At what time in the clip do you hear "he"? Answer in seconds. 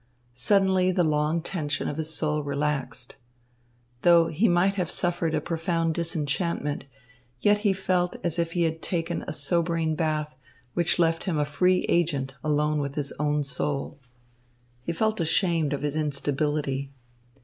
4.29-4.47, 7.59-7.71, 8.53-8.63, 14.81-14.91